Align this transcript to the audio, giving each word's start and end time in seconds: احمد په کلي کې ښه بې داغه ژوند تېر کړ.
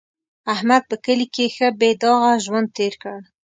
احمد 0.53 0.83
په 0.89 0.95
کلي 1.05 1.27
کې 1.35 1.45
ښه 1.55 1.67
بې 1.79 1.91
داغه 2.01 2.31
ژوند 2.45 2.67
تېر 2.77 2.93
کړ. 3.03 3.19